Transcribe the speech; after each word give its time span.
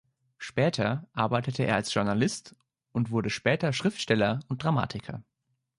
Später 0.39 1.07
arbeitete 1.13 1.61
er 1.61 1.75
als 1.75 1.93
Journalist 1.93 2.55
und 2.91 3.11
wurde 3.11 3.29
später 3.29 3.71
Schriftsteller 3.71 4.39
und 4.47 4.63
Dramatiker. 4.63 5.21